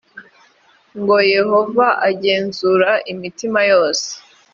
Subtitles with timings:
[0.99, 4.07] ngo yehova agenzura imitima yose